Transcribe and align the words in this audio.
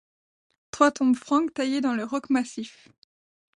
Trois 0.71 0.91
tombes 0.91 1.15
franques 1.15 1.53
taillées 1.53 1.79
dans 1.79 1.93
le 1.93 2.03
roc 2.03 2.31
massif. 2.31 2.89